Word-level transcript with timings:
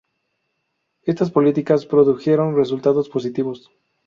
Estas 1.03 1.29
políticas 1.29 1.85
produjeron 1.85 2.55
resultados 2.55 3.07
positivos. 3.07 3.69